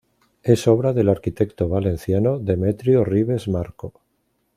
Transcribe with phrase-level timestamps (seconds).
[0.41, 4.01] Es obra del arquitecto valenciano Demetrio Ribes Marco.